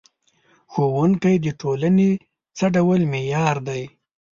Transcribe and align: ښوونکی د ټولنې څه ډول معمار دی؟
ښوونکی 0.71 1.35
د 1.45 1.47
ټولنې 1.61 2.09
څه 2.57 2.65
ډول 2.75 2.99
معمار 3.13 3.55
دی؟ 3.67 3.83